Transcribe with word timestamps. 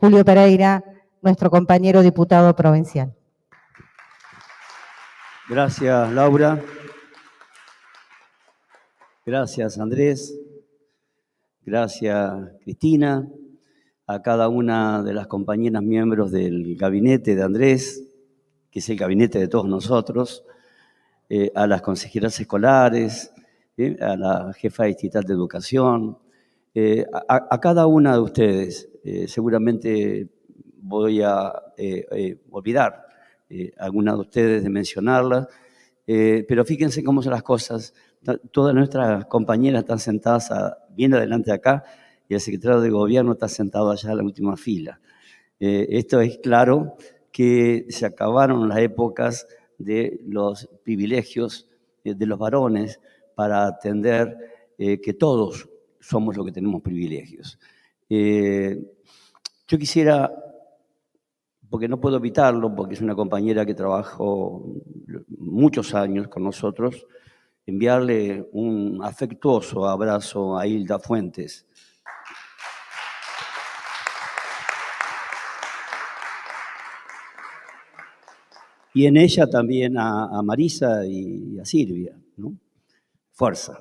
Julio 0.00 0.24
Pereira, 0.24 0.84
nuestro 1.22 1.50
compañero 1.50 2.02
diputado 2.02 2.54
provincial. 2.54 3.16
Gracias, 5.48 6.12
Laura. 6.12 6.62
Gracias, 9.26 9.76
Andrés. 9.80 10.38
Gracias, 11.66 12.32
Cristina. 12.62 13.28
A 14.06 14.22
cada 14.22 14.48
una 14.48 15.02
de 15.02 15.14
las 15.14 15.26
compañeras 15.26 15.82
miembros 15.82 16.30
del 16.30 16.76
gabinete 16.76 17.34
de 17.34 17.42
Andrés, 17.42 18.04
que 18.70 18.78
es 18.78 18.88
el 18.90 18.96
gabinete 18.98 19.40
de 19.40 19.48
todos 19.48 19.66
nosotros, 19.66 20.44
eh, 21.28 21.50
a 21.56 21.66
las 21.66 21.82
consejeras 21.82 22.38
escolares, 22.38 23.32
eh, 23.76 23.96
a 24.00 24.16
la 24.16 24.52
jefa 24.52 24.84
distrital 24.84 25.24
de 25.24 25.34
educación, 25.34 26.18
eh, 26.72 27.04
a, 27.28 27.60
cada 27.60 27.88
una 27.88 28.12
de 28.12 28.20
ustedes. 28.20 28.87
Seguramente 29.26 30.28
voy 30.80 31.22
a 31.22 31.52
olvidar 32.50 33.06
alguna 33.78 34.14
de 34.14 34.20
ustedes 34.20 34.62
de 34.62 34.70
mencionarla, 34.70 35.48
pero 36.04 36.64
fíjense 36.64 37.02
cómo 37.02 37.22
son 37.22 37.32
las 37.32 37.42
cosas. 37.42 37.94
Todas 38.50 38.74
nuestras 38.74 39.26
compañeras 39.26 39.80
están 39.82 39.98
sentadas 39.98 40.50
bien 40.90 41.14
adelante 41.14 41.52
acá 41.52 41.84
y 42.28 42.34
el 42.34 42.40
secretario 42.40 42.80
de 42.80 42.90
gobierno 42.90 43.32
está 43.32 43.48
sentado 43.48 43.90
allá 43.90 44.10
en 44.10 44.16
la 44.18 44.24
última 44.24 44.56
fila. 44.56 45.00
esto 45.58 46.20
es 46.20 46.38
claro 46.38 46.96
que 47.32 47.86
se 47.88 48.06
acabaron 48.06 48.68
las 48.68 48.78
épocas 48.78 49.46
de 49.78 50.20
los 50.26 50.68
privilegios 50.82 51.68
eh, 52.04 52.14
de 52.14 52.26
los 52.26 52.38
varones 52.38 53.00
para 53.34 53.66
atender 53.66 54.36
eh, 54.76 55.00
que 55.00 55.14
todos 55.14 55.68
somos 56.00 56.36
los 56.36 56.44
que 56.46 56.52
tenemos 56.52 56.82
privilegios. 56.82 57.58
Eh, 58.08 58.80
yo 59.66 59.78
quisiera, 59.78 60.32
porque 61.68 61.88
no 61.88 62.00
puedo 62.00 62.16
evitarlo, 62.16 62.74
porque 62.74 62.94
es 62.94 63.00
una 63.00 63.14
compañera 63.14 63.66
que 63.66 63.74
trabajó 63.74 64.64
muchos 65.28 65.94
años 65.94 66.28
con 66.28 66.44
nosotros, 66.44 67.06
enviarle 67.66 68.48
un 68.52 69.00
afectuoso 69.02 69.86
abrazo 69.86 70.58
a 70.58 70.66
Hilda 70.66 70.98
Fuentes, 70.98 71.66
y 78.98 79.06
en 79.06 79.16
ella 79.16 79.46
también 79.46 79.96
a, 79.96 80.42
Marisa 80.42 81.06
y 81.06 81.56
a 81.60 81.64
Silvia. 81.64 82.18
¿no? 82.36 82.58
Fuerza. 83.30 83.80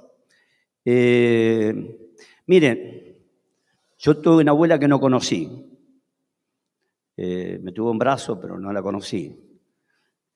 Eh, 0.86 1.73
miren, 2.45 3.17
yo 3.98 4.20
tuve 4.20 4.42
una 4.42 4.52
abuela 4.52 4.80
que 4.80 4.88
no 4.88 5.00
conocí. 5.00 5.50
Eh, 7.16 7.59
me 7.62 7.72
tuvo 7.72 7.92
un 7.92 7.98
brazo, 7.98 8.40
pero 8.40 8.59
no 8.59 8.72
la 8.72 8.81
conocí. 8.81 9.36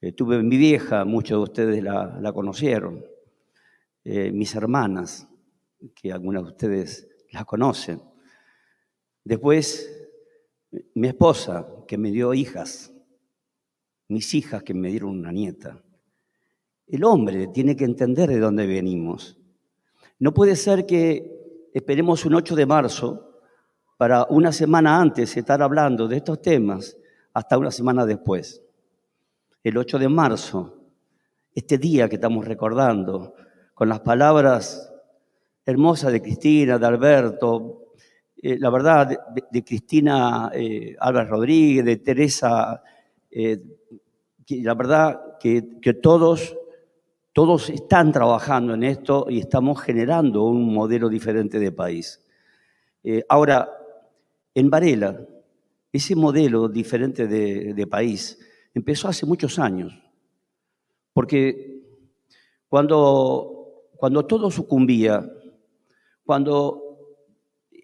Eh, 0.01 0.13
tuve 0.13 0.41
mi 0.41 0.57
vieja, 0.57 1.05
muchos 1.05 1.37
de 1.37 1.43
ustedes 1.43 1.83
la, 1.83 2.31
conocieron. 2.33 3.05
mis 4.03 4.55
hermanas, 4.55 5.27
que 5.93 6.11
algunas 6.11 6.43
de 6.43 6.49
ustedes 6.49 7.07
las 7.31 7.45
conocen. 7.45 8.01
Después, 9.23 10.09
mi 10.95 11.07
esposa, 11.07 11.67
que 11.87 11.97
me 11.97 12.09
dio 12.09 12.33
hijas 12.33 12.91
mis 14.11 14.33
hijas 14.33 14.61
que 14.61 14.73
me 14.73 14.89
dieron 14.89 15.11
una 15.11 15.31
nieta. 15.31 15.81
El 16.85 17.05
hombre 17.05 17.47
tiene 17.47 17.77
que 17.77 17.85
entender 17.85 18.29
de 18.29 18.39
dónde 18.39 18.67
venimos. 18.67 19.39
No 20.19 20.33
puede 20.33 20.57
ser 20.57 20.85
que 20.85 21.69
esperemos 21.73 22.25
un 22.25 22.35
8 22.35 22.55
de 22.55 22.65
marzo 22.65 23.30
para 24.01 24.25
una 24.31 24.51
semana 24.51 24.99
antes 24.99 25.37
estar 25.37 25.61
hablando 25.61 26.07
de 26.07 26.17
estos 26.17 26.41
temas 26.41 26.97
hasta 27.35 27.55
una 27.55 27.69
semana 27.69 28.03
después. 28.03 28.59
El 29.63 29.77
8 29.77 29.99
de 29.99 30.09
marzo, 30.09 30.75
este 31.53 31.77
día 31.77 32.09
que 32.09 32.15
estamos 32.15 32.47
recordando, 32.47 33.35
con 33.75 33.89
las 33.89 33.99
palabras 33.99 34.91
hermosas 35.63 36.11
de 36.13 36.19
Cristina, 36.19 36.79
de 36.79 36.87
Alberto, 36.87 37.93
eh, 38.41 38.57
la 38.57 38.71
verdad, 38.71 39.19
de, 39.51 39.63
Cristina 39.63 40.49
eh, 40.51 40.95
Álvarez 40.99 41.29
Rodríguez, 41.29 41.85
de 41.85 41.97
Teresa 41.97 42.81
eh, 43.29 43.61
la 44.47 44.73
verdad 44.73 45.37
que, 45.39 45.61
todos, 46.01 46.57
todos 47.33 47.69
están 47.69 48.11
trabajando 48.11 48.73
en 48.73 48.81
esto 48.81 49.27
y 49.29 49.37
estamos 49.37 49.79
generando 49.79 50.45
un 50.45 50.73
modelo 50.73 51.07
diferente 51.07 51.59
de 51.59 51.71
país. 51.71 52.19
Eh, 53.03 53.23
ahora, 53.29 53.77
en 54.53 54.69
Varela, 54.69 55.19
ese 55.91 56.15
modelo 56.15 56.69
diferente 56.69 57.27
de, 57.27 57.87
país 57.87 58.39
empezó 58.73 59.07
hace 59.07 59.25
muchos 59.25 59.59
años, 59.59 59.93
porque 61.13 61.81
cuando, 62.67 63.87
cuando 63.97 64.25
todo 64.25 64.49
sucumbía, 64.49 65.29
cuando 66.25 66.97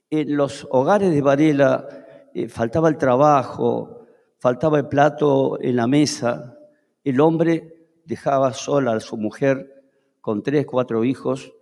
en 0.09 0.37
los 0.37 0.65
hogares 0.71 1.11
de 1.11 1.21
Varela 1.21 1.87
eh, 2.33 2.47
faltaba 2.47 2.87
el 2.87 2.97
trabajo, 2.97 4.05
faltaba 4.37 4.77
el 4.77 4.87
plato 4.87 5.59
en 5.59 5.75
la 5.75 5.87
mesa, 5.87 6.57
el 7.03 7.19
hombre 7.19 7.89
dejaba 8.05 8.53
sola 8.53 8.93
a 8.93 8.99
su 9.01 9.17
mujer 9.17 9.83
con 10.21 10.43
tres, 10.43 10.65
cuatro 10.65 11.03
hijos 11.03 11.53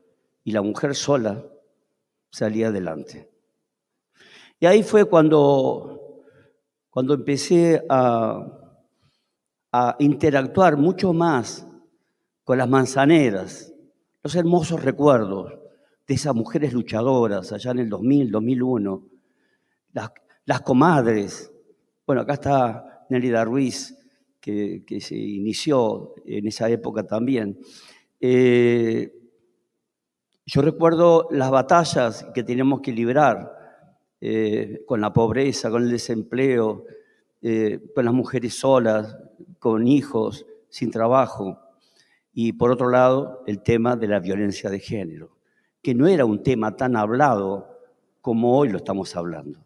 y 0.44 0.52
la 0.52 0.62
mujer 0.62 0.94
sola 0.94 1.44
salía 2.30 2.68
adelante. 2.68 3.35
Y 4.60 4.66
ahí 4.66 4.84
fue 4.84 5.06
cuando, 5.06 6.24
cuando 6.90 7.14
empecé 7.14 7.84
a, 7.90 8.62
interactuar 10.00 10.78
mucho 10.78 11.12
más 11.12 11.68
con 12.46 12.58
las 12.58 12.70
manzaneras, 12.70 13.74
los 14.24 14.34
hermosos 14.36 14.82
recuerdos 14.82 15.52
de 16.08 16.14
esas 16.14 16.34
mujeres 16.34 16.72
luchadoras 16.72 17.52
allá 17.52 17.72
en 17.72 17.80
el 17.80 17.90
2000, 17.90 18.32
2001, 18.32 19.04
las, 19.92 20.12
las 20.46 20.62
comadres. 20.62 21.52
Bueno, 22.08 22.22
acá 22.22 22.36
está 22.36 23.06
Nelida 23.10 23.44
Ruiz, 23.44 23.98
que, 24.40 25.02
se 25.02 25.18
inició 25.18 26.14
en 26.26 26.48
esa 26.48 26.70
época 26.70 27.04
también. 27.04 27.60
Eh, 28.20 29.12
yo 30.46 30.62
recuerdo 30.62 31.28
las 31.32 31.50
batallas 31.50 32.28
que 32.34 32.44
teníamos 32.44 32.82
que 32.82 32.92
librar 32.92 33.65
eh, 34.28 34.82
con 34.88 35.02
la 35.02 35.14
pobreza, 35.14 35.70
con 35.70 35.84
el 35.84 35.92
desempleo, 35.92 36.86
eh, 37.44 37.92
con 37.94 38.06
las 38.06 38.14
mujeres 38.16 38.56
solas, 38.56 39.16
con 39.60 39.88
hijos, 39.88 40.48
sin 40.68 40.90
trabajo. 40.90 41.60
Y 42.34 42.54
por 42.54 42.72
otro 42.72 42.90
lado, 42.90 43.44
el 43.46 43.62
tema 43.62 43.96
de 43.96 44.08
la 44.08 44.20
violencia 44.20 44.72
de 44.72 44.80
género, 44.80 45.38
que 45.80 45.94
no 45.94 46.08
era 46.08 46.26
un 46.26 46.42
tema 46.42 46.76
tan 46.76 46.96
hablado 46.96 47.70
como 48.20 48.58
hoy 48.58 48.70
lo 48.70 48.78
estamos 48.78 49.16
hablando. 49.16 49.60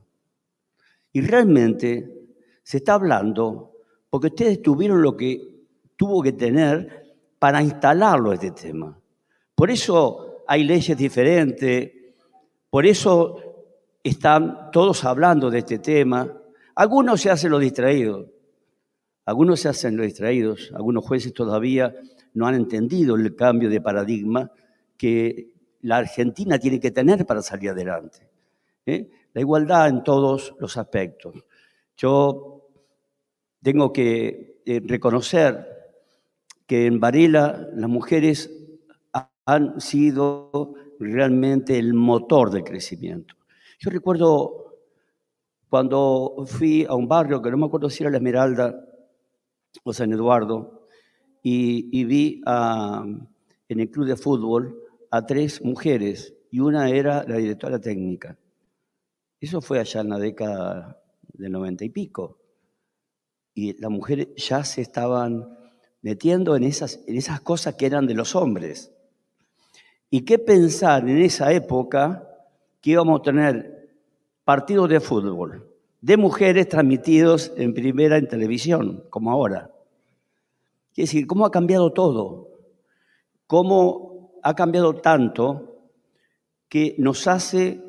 Y 1.13 1.21
realmente 1.21 2.27
se 2.61 2.79
está 2.79 2.95
hablando 2.95 3.71
porque 4.09 4.27
ustedes 4.27 4.61
tuvieron 4.61 5.01
lo 5.01 5.15
que 5.15 5.67
tuvo 5.95 6.21
que 6.21 6.33
tener 6.33 7.15
para 7.39 7.63
instalarlo 7.63 8.33
este 8.33 8.51
tema. 8.51 8.99
Por 9.55 9.71
eso 9.71 10.43
hay 10.45 10.65
leyes 10.65 10.97
diferentes, 10.97 11.93
por 12.69 12.85
eso 12.85 13.48
están 14.03 14.71
todos 14.71 15.03
hablando 15.05 15.49
de 15.49 15.59
este 15.59 15.79
tema. 15.79 16.31
Algunos 16.75 17.21
se 17.21 17.29
hacen 17.29 17.51
los 17.51 17.61
distraídos, 17.61 18.27
algunos 19.25 19.59
se 19.59 19.69
hacen 19.69 19.97
los 19.97 20.05
distraídos, 20.05 20.71
algunos 20.73 21.05
jueces 21.05 21.33
todavía 21.33 21.93
no 22.33 22.47
han 22.47 22.55
entendido 22.55 23.15
el 23.15 23.35
cambio 23.35 23.69
de 23.69 23.81
paradigma 23.81 24.51
que 24.97 25.51
la 25.81 25.97
Argentina 25.97 26.59
tiene 26.59 26.79
que 26.79 26.91
tener 26.91 27.25
para 27.25 27.41
salir 27.41 27.71
adelante. 27.71 28.29
¿eh? 28.85 29.09
La 29.33 29.41
igualdad 29.41 29.89
en 29.89 30.03
todos 30.03 30.55
los 30.59 30.77
aspectos. 30.77 31.35
Yo 31.95 32.67
tengo 33.61 33.91
que 33.91 34.61
eh, 34.65 34.81
reconocer 34.85 35.67
que 36.65 36.85
en 36.85 36.99
Varela 36.99 37.67
las 37.73 37.89
mujeres 37.89 38.51
han 39.45 39.81
sido 39.81 40.75
realmente 40.99 41.79
el 41.79 41.93
motor 41.93 42.51
del 42.51 42.63
crecimiento. 42.63 43.38
Yo 43.81 43.89
recuerdo 43.89 44.75
cuando 45.69 46.43
fui 46.45 46.83
a 46.83 46.95
un 46.95 47.07
barrio 47.07 47.41
que 47.41 47.49
no 47.49 47.55
me 47.55 47.65
acuerdo 47.67 47.89
si 47.89 48.03
era 48.03 48.11
La 48.11 48.17
Esmeralda 48.17 48.85
o 49.83 49.93
San 49.93 50.11
Eduardo, 50.11 50.87
y, 51.41 52.03
vi 52.03 52.41
en 52.45 53.79
el 53.79 53.89
club 53.89 54.05
de 54.05 54.17
fútbol 54.17 54.77
a 55.09 55.25
tres 55.25 55.63
mujeres 55.63 56.35
y 56.51 56.59
una 56.59 56.89
era 56.89 57.23
la 57.25 57.37
directora 57.37 57.79
técnica. 57.79 58.37
Eso 59.39 59.61
fue 59.61 59.79
allá 59.79 60.01
en 60.01 60.09
la 60.09 60.19
década 60.19 61.01
del 61.31 61.53
noventa 61.53 61.85
y 61.85 61.89
pico 61.89 62.37
y 63.53 63.79
las 63.79 63.89
mujeres 63.89 64.27
ya 64.35 64.65
se 64.65 64.81
estaban 64.81 65.57
metiendo 66.01 66.57
en 66.57 66.63
esas, 66.63 66.99
en 67.07 67.15
esas 67.15 67.39
cosas 67.39 67.75
que 67.75 67.85
eran 67.85 68.05
de 68.05 68.15
los 68.15 68.35
hombres. 68.35 68.91
¿Y 70.09 70.25
qué 70.25 70.37
pensar 70.37 71.07
en 71.07 71.19
esa 71.19 71.53
época 71.53 72.28
que 72.81 72.91
íbamos 72.91 73.19
a 73.19 73.23
tener 73.23 73.89
partidos 74.43 74.89
de 74.89 74.99
fútbol, 74.99 75.69
de 76.01 76.17
mujeres 76.17 76.67
transmitidos 76.67 77.51
en 77.55 77.73
primera 77.73 78.17
en 78.17 78.27
televisión, 78.27 79.05
como 79.09 79.31
ahora. 79.31 79.71
Quiere 80.93 81.07
decir, 81.07 81.27
¿cómo 81.27 81.45
ha 81.45 81.51
cambiado 81.51 81.91
todo? 81.91 82.49
¿Cómo 83.47 84.39
ha 84.43 84.53
cambiado 84.55 84.95
tanto 84.95 85.69
que 86.67 86.95
nos 86.99 87.27
hace 87.27 87.83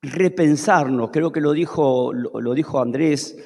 repensarnos, 0.00 1.10
creo 1.10 1.32
que 1.32 1.40
lo 1.40 1.52
dijo, 1.52 2.12
lo 2.12 2.54
dijo 2.54 2.80
Andrés, 2.80 3.36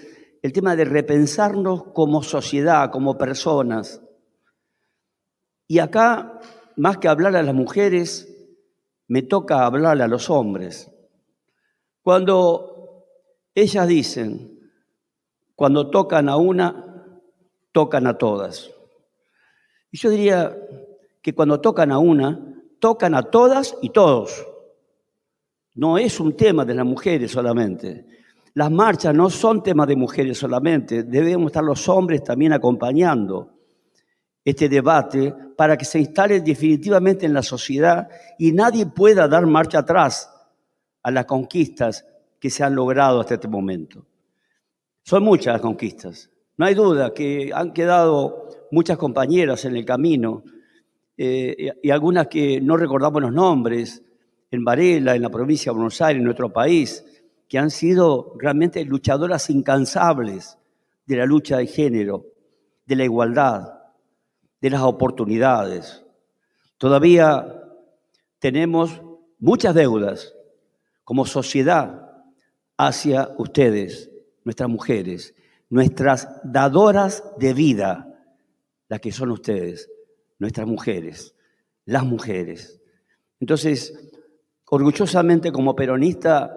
el 0.42 0.52
tema 0.52 0.76
de 0.76 0.84
repensarnos 0.84 1.84
como 1.94 2.22
sociedad, 2.22 2.90
como 2.90 3.16
personas. 3.16 4.02
Y 5.68 5.78
acá, 5.78 6.40
más 6.76 6.98
que 6.98 7.08
hablar 7.08 7.36
a 7.36 7.42
las 7.42 7.54
mujeres, 7.54 8.31
me 9.12 9.20
toca 9.20 9.66
hablar 9.66 10.00
a 10.00 10.08
los 10.08 10.30
hombres. 10.30 10.90
Cuando 12.00 13.04
ellas 13.54 13.86
dicen, 13.86 14.58
cuando 15.54 15.90
tocan 15.90 16.30
a 16.30 16.36
una, 16.36 17.10
tocan 17.72 18.06
a 18.06 18.16
todas. 18.16 18.70
Y 19.90 19.98
yo 19.98 20.08
diría 20.08 20.56
que 21.20 21.34
cuando 21.34 21.60
tocan 21.60 21.92
a 21.92 21.98
una, 21.98 22.58
tocan 22.78 23.14
a 23.14 23.24
todas 23.24 23.76
y 23.82 23.90
todos. 23.90 24.46
No 25.74 25.98
es 25.98 26.18
un 26.18 26.34
tema 26.34 26.64
de 26.64 26.72
las 26.72 26.86
mujeres 26.86 27.32
solamente. 27.32 28.06
Las 28.54 28.70
marchas 28.70 29.14
no 29.14 29.28
son 29.28 29.62
temas 29.62 29.88
de 29.88 29.96
mujeres 29.96 30.38
solamente. 30.38 31.02
Debemos 31.02 31.48
estar 31.48 31.62
los 31.62 31.86
hombres 31.86 32.24
también 32.24 32.54
acompañando 32.54 33.51
este 34.44 34.68
debate 34.68 35.34
para 35.56 35.76
que 35.76 35.84
se 35.84 36.00
instale 36.00 36.40
definitivamente 36.40 37.26
en 37.26 37.34
la 37.34 37.42
sociedad 37.42 38.08
y 38.38 38.52
nadie 38.52 38.86
pueda 38.86 39.28
dar 39.28 39.46
marcha 39.46 39.80
atrás 39.80 40.30
a 41.02 41.10
las 41.10 41.26
conquistas 41.26 42.04
que 42.40 42.50
se 42.50 42.64
han 42.64 42.74
logrado 42.74 43.20
hasta 43.20 43.34
este 43.34 43.48
momento. 43.48 44.04
Son 45.02 45.22
muchas 45.22 45.54
las 45.54 45.62
conquistas. 45.62 46.30
No 46.56 46.66
hay 46.66 46.74
duda 46.74 47.12
que 47.14 47.50
han 47.54 47.72
quedado 47.72 48.48
muchas 48.70 48.98
compañeras 48.98 49.64
en 49.64 49.76
el 49.76 49.84
camino 49.84 50.42
eh, 51.16 51.72
y 51.82 51.90
algunas 51.90 52.26
que 52.26 52.60
no 52.60 52.76
recordamos 52.76 53.22
los 53.22 53.32
nombres, 53.32 54.02
en 54.50 54.64
Varela, 54.64 55.14
en 55.16 55.22
la 55.22 55.30
provincia 55.30 55.70
de 55.70 55.76
Buenos 55.76 56.00
Aires, 56.02 56.18
en 56.18 56.24
nuestro 56.24 56.52
país, 56.52 57.04
que 57.48 57.58
han 57.58 57.70
sido 57.70 58.34
realmente 58.38 58.84
luchadoras 58.84 59.48
incansables 59.50 60.58
de 61.06 61.16
la 61.16 61.26
lucha 61.26 61.58
de 61.58 61.66
género, 61.66 62.26
de 62.84 62.96
la 62.96 63.04
igualdad, 63.04 63.81
de 64.62 64.70
las 64.70 64.82
oportunidades. 64.82 66.04
Todavía 66.78 67.62
tenemos 68.38 69.02
muchas 69.38 69.74
deudas 69.74 70.34
como 71.04 71.26
sociedad 71.26 72.12
hacia 72.78 73.28
ustedes, 73.38 74.10
nuestras 74.44 74.68
mujeres, 74.68 75.34
nuestras 75.68 76.28
dadoras 76.44 77.24
de 77.38 77.52
vida, 77.54 78.08
las 78.88 79.00
que 79.00 79.10
son 79.10 79.32
ustedes, 79.32 79.90
nuestras 80.38 80.66
mujeres, 80.66 81.34
las 81.84 82.04
mujeres. 82.04 82.80
Entonces, 83.40 84.10
orgullosamente 84.70 85.50
como 85.50 85.74
peronista 85.74 86.56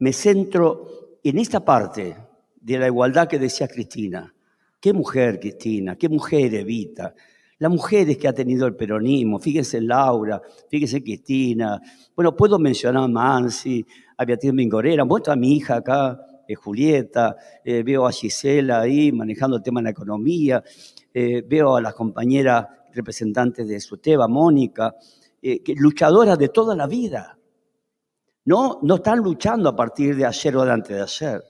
me 0.00 0.12
centro 0.12 1.18
en 1.22 1.38
esta 1.38 1.64
parte 1.64 2.16
de 2.56 2.78
la 2.78 2.88
igualdad 2.88 3.28
que 3.28 3.38
decía 3.38 3.68
Cristina. 3.68 4.34
Qué 4.80 4.92
mujer, 4.92 5.38
Cristina, 5.38 5.96
qué 5.96 6.08
mujer 6.08 6.52
Evita. 6.54 7.14
Las 7.58 7.70
mujeres 7.70 8.18
que 8.18 8.28
ha 8.28 8.34
tenido 8.34 8.66
el 8.66 8.76
peronismo, 8.76 9.38
fíjense 9.38 9.80
Laura, 9.80 10.42
fíjense 10.68 11.02
Cristina. 11.02 11.80
Bueno, 12.14 12.36
puedo 12.36 12.58
mencionar 12.58 13.04
a 13.04 13.08
Mansi, 13.08 13.84
a 14.18 14.24
Beatriz 14.26 14.52
Mingorera, 14.52 15.06
muestro 15.06 15.32
a 15.32 15.36
mi 15.36 15.56
hija 15.56 15.76
acá, 15.76 16.20
eh, 16.46 16.54
Julieta, 16.54 17.36
eh, 17.64 17.82
veo 17.82 18.06
a 18.06 18.12
Gisela 18.12 18.80
ahí 18.80 19.10
manejando 19.10 19.56
el 19.56 19.62
tema 19.62 19.80
de 19.80 19.84
la 19.84 19.90
economía, 19.90 20.62
eh, 21.14 21.42
veo 21.46 21.76
a 21.76 21.80
las 21.80 21.94
compañeras 21.94 22.66
representantes 22.92 23.66
de 23.66 23.80
Suteba, 23.80 24.28
Mónica, 24.28 24.94
luchadoras 25.76 26.38
de 26.38 26.48
toda 26.48 26.74
la 26.74 26.86
vida. 26.86 27.38
No, 28.44 28.80
no 28.82 28.96
están 28.96 29.18
luchando 29.20 29.68
a 29.68 29.76
partir 29.76 30.16
de 30.16 30.26
ayer 30.26 30.56
o 30.56 30.64
de 30.64 30.72
antes 30.72 30.96
de 30.96 31.02
ayer. 31.02 31.44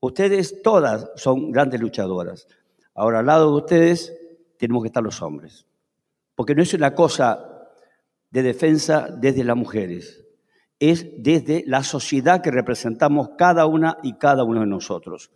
Ustedes 0.00 0.62
todas 0.62 1.10
son 1.16 1.50
grandes 1.50 1.80
luchadoras. 1.80 2.46
Ahora, 2.94 3.20
al 3.20 3.26
lado 3.26 3.50
de 3.50 3.56
ustedes 3.56 4.25
tenemos 4.58 4.82
que 4.82 4.88
estar 4.88 5.02
los 5.02 5.22
hombres. 5.22 5.66
Porque 6.34 6.54
no 6.54 6.62
es 6.62 6.74
una 6.74 6.94
cosa 6.94 7.70
de 8.30 8.42
defensa 8.42 9.08
desde 9.10 9.44
las 9.44 9.56
mujeres, 9.56 10.24
es 10.78 11.06
desde 11.18 11.64
la 11.66 11.82
sociedad 11.82 12.42
que 12.42 12.50
representamos 12.50 13.30
cada 13.38 13.66
una 13.66 13.98
y 14.02 14.14
cada 14.14 14.44
uno 14.44 14.60
de 14.60 14.66
nosotros. 14.66 15.30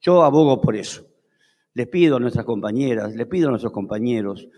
Yo 0.00 0.22
abogo 0.22 0.60
por 0.60 0.76
eso. 0.76 1.06
Les 1.74 1.88
pido 1.88 2.16
a 2.16 2.20
nuestras 2.20 2.44
compañeras, 2.44 3.14
les 3.14 3.26
pido 3.26 3.48
a 3.48 3.50
nuestros 3.50 3.72
compañeros, 3.72 4.48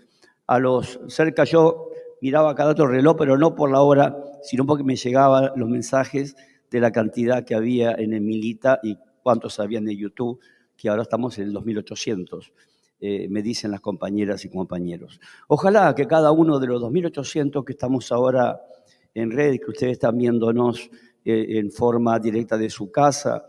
a 0.47 0.59
los 0.59 0.99
cerca 1.07 1.45
yo 1.45 1.91
miraba 2.21 2.55
cada 2.55 2.73
otro 2.73 2.89
reloj, 2.89 3.17
pero 3.19 3.39
no 3.39 3.55
por 3.55 3.71
la 3.71 3.83
hora, 3.83 4.17
sino 4.43 4.67
porque 4.67 4.83
me 4.83 4.97
llegaban 4.97 5.53
los 5.57 5.69
mensajes 5.69 6.37
de 6.71 6.81
la 6.81 6.91
cantidad 6.91 7.45
que 7.45 7.55
había 7.55 7.93
en 7.93 8.15
el 8.15 8.23
Milita 8.23 8.81
y 8.83 8.99
cuántos 9.23 9.61
habían 9.61 9.89
en 9.89 9.97
YouTube, 9.97 10.41
que 10.77 10.89
ahora 10.89 11.03
estamos 11.03 11.39
en 11.39 11.45
el 11.45 11.53
2800, 11.53 12.53
eh, 13.01 13.29
me 13.29 13.43
dicen 13.43 13.71
las 13.71 13.81
compañeras 13.81 14.45
y 14.45 14.51
compañeros. 14.51 15.21
Ojalá 15.49 15.95
que 15.95 16.07
cada 16.07 16.33
uno 16.33 16.59
de 16.59 16.67
los 16.67 16.81
2800 16.81 17.65
que 17.65 17.73
estamos 17.73 18.11
ahora 18.13 18.61
en 19.13 19.31
red, 19.31 19.59
que 19.59 19.71
ustedes 19.71 19.93
están 19.93 20.17
viéndonos 20.17 20.91
eh, 21.25 21.59
en 21.59 21.71
forma 21.71 22.19
directa 22.19 22.57
de 22.57 22.71
su 22.71 22.91
casa, 22.91 23.45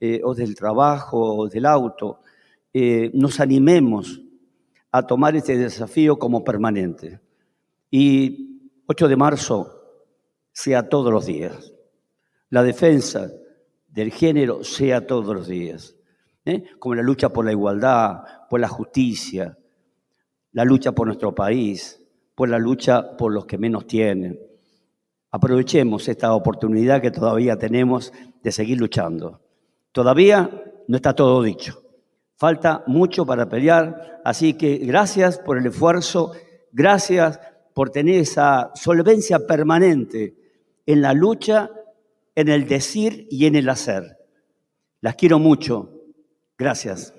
eh, 0.00 0.20
o 0.22 0.34
del 0.34 0.54
trabajo, 0.54 1.36
o 1.36 1.48
del 1.48 1.66
auto, 1.66 2.20
nos 3.14 3.40
animemos 3.40 4.20
a 4.92 5.04
tomar 5.04 5.34
este 5.34 5.56
desafío 5.58 6.16
como 6.16 6.44
permanente. 6.44 7.18
Y 7.90 8.60
8 8.86 9.08
de 9.08 9.16
marzo 9.16 9.78
sea 10.52 10.88
todos 10.88 11.12
los 11.12 11.26
días. 11.26 11.72
La 12.50 12.62
defensa 12.62 13.32
del 13.88 14.12
género 14.12 14.62
sea 14.62 15.06
todos 15.06 15.34
los 15.34 15.48
días. 15.48 15.97
¿Eh? 16.48 16.64
Como 16.78 16.94
la 16.94 17.02
lucha 17.02 17.28
por 17.28 17.44
la 17.44 17.52
igualdad, 17.52 18.22
por 18.48 18.60
la 18.60 18.68
justicia, 18.68 19.56
la 20.52 20.64
lucha 20.64 20.92
por 20.92 21.06
nuestro 21.06 21.34
país, 21.34 22.02
por 22.34 22.48
la 22.48 22.58
lucha 22.58 23.16
por 23.16 23.32
los 23.32 23.46
que 23.46 23.58
menos 23.58 23.86
tienen. 23.86 24.38
Aprovechemos 25.30 26.08
esta 26.08 26.32
oportunidad 26.32 27.02
que 27.02 27.10
todavía 27.10 27.58
tenemos 27.58 28.12
de 28.42 28.52
seguir 28.52 28.78
luchando. 28.78 29.42
Todavía 29.92 30.50
no 30.86 30.96
está 30.96 31.14
todo 31.14 31.42
dicho. 31.42 31.82
Falta 32.36 32.84
mucho 32.86 33.26
para 33.26 33.48
pelear, 33.48 34.20
así 34.24 34.54
que 34.54 34.78
gracias 34.78 35.38
por 35.38 35.58
el 35.58 35.66
esfuerzo, 35.66 36.32
gracias 36.72 37.40
por 37.74 37.90
tener 37.90 38.20
esa 38.20 38.70
solvencia 38.74 39.46
permanente 39.46 40.36
en 40.86 41.02
la 41.02 41.12
lucha, 41.12 41.70
en 42.34 42.48
el 42.48 42.66
decir 42.66 43.26
y 43.30 43.46
en 43.46 43.56
el 43.56 43.68
hacer. 43.68 44.16
Las 45.00 45.16
quiero 45.16 45.38
mucho. 45.38 45.97
Gracias. 46.58 47.14